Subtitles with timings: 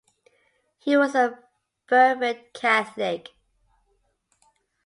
[0.79, 1.37] He was a
[1.85, 3.29] fervent Catholic.